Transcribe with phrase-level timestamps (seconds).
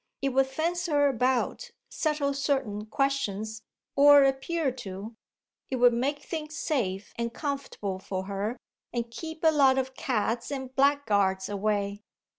[0.23, 3.61] It would fence her about, settle certain questions,
[3.95, 5.15] or appear to;
[5.69, 8.57] it would make things safe and comfortable for her
[8.91, 12.01] and keep a lot of cads and blackguards away."